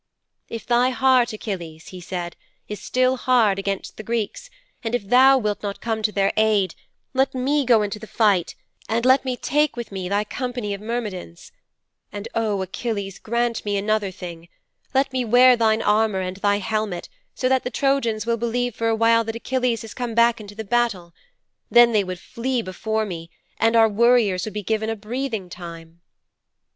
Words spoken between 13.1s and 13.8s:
grant me